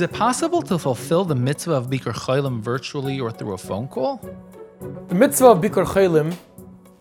[0.00, 3.86] Is it possible to fulfill the mitzvah of Bikur Cholim virtually or through a phone
[3.86, 4.16] call?
[5.08, 6.34] The mitzvah of Bikur Cholim,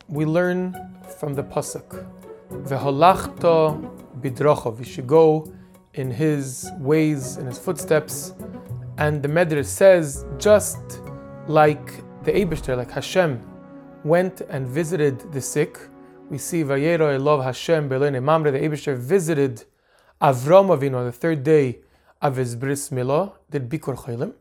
[0.10, 0.76] we learn
[1.18, 2.06] from the pasuk.
[2.52, 4.80] Veholachto bidrochov.
[4.80, 5.50] You should go
[5.94, 8.34] in his ways, in his footsteps.
[8.98, 11.00] And the Medrash says, just
[11.48, 13.42] like the Abishter, like Hashem,
[14.04, 15.80] went and visited the sick.
[16.30, 19.64] We see Vayero Elov Hashem Belene Mamre, the Abishter visited
[20.22, 21.80] Avram Avinu on the third day
[22.36, 24.34] his bris milah, did Bikur Cholim.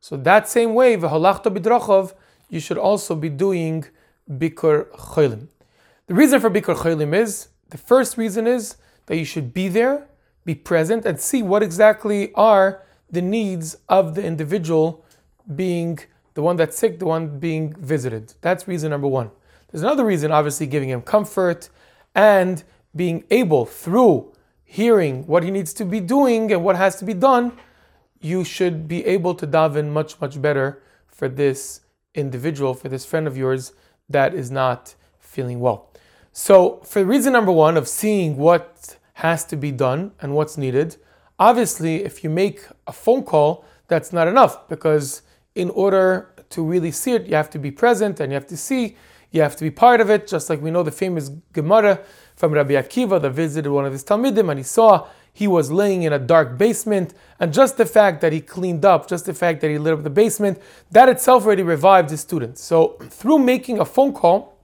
[0.00, 2.14] So that same way, V'holachto bidrochov,
[2.48, 3.84] you should also be doing
[4.30, 5.48] Bikur Cholim.
[6.06, 8.76] The reason for Bikur Cholim is, the first reason is
[9.06, 10.08] that you should be there,
[10.44, 15.04] be present, and see what exactly are the needs of the individual
[15.54, 15.98] being
[16.34, 18.34] the one that's sick, the one being visited.
[18.40, 19.30] That's reason number one.
[19.70, 21.68] There's another reason, obviously, giving him comfort
[22.14, 22.62] and
[22.94, 24.29] being able through
[24.70, 27.50] hearing what he needs to be doing and what has to be done,
[28.20, 31.80] you should be able to daven much, much better for this
[32.14, 33.72] individual, for this friend of yours
[34.08, 35.90] that is not feeling well.
[36.32, 40.96] So, for reason number one of seeing what has to be done and what's needed,
[41.36, 45.22] obviously, if you make a phone call, that's not enough because
[45.56, 48.56] in order to really see it, you have to be present and you have to
[48.56, 48.96] see,
[49.30, 52.00] you have to be part of it, just like we know the famous Gemara
[52.34, 56.02] from Rabbi Akiva that visited one of his Talmidim and he saw he was laying
[56.02, 59.60] in a dark basement, and just the fact that he cleaned up, just the fact
[59.60, 62.62] that he lit up the basement, that itself already revived his students.
[62.62, 64.58] So through making a phone call,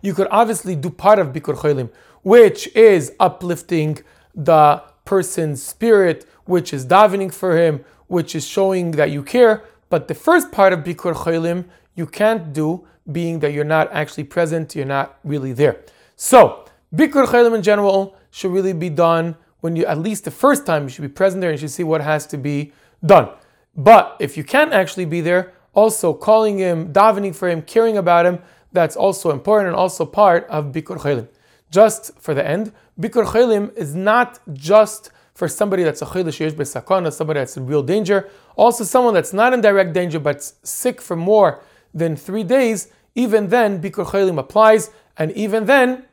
[0.00, 1.90] you could obviously do part of Bikur Cholim,
[2.22, 3.98] which is uplifting
[4.34, 9.64] the person's spirit, which is davening for him, which is showing that you care.
[9.90, 11.64] But the first part of Bikur Cholim
[11.96, 15.80] you can't do, being that you're not actually present, you're not really there.
[16.16, 16.64] So,
[16.94, 20.84] Bikur Cholim in general should really be done when you, at least the first time,
[20.84, 22.72] you should be present there and you should see what has to be
[23.04, 23.28] done.
[23.76, 28.26] But if you can't actually be there, also calling him, davening for him, caring about
[28.26, 28.40] him,
[28.72, 31.28] that's also important and also part of Bikur Cholim.
[31.70, 36.52] Just for the end, Bikur Cholim is not just for somebody that's a chaylish yesh
[36.52, 41.00] besakana, somebody that's in real danger, also someone that's not in direct danger but sick
[41.00, 41.62] for more
[41.94, 46.04] than three days, even then Bikur Chaylim applies, and even then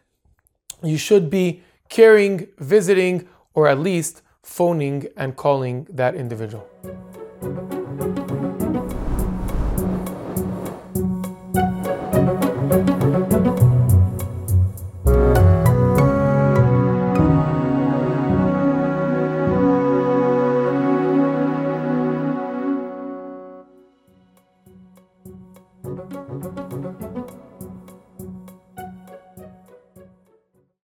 [0.81, 6.67] you should be caring, visiting, or at least phoning and calling that individual.